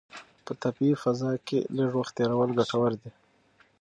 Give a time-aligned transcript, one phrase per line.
[0.45, 3.11] په طبیعي فضا کې لږ وخت تېرول ګټور دي.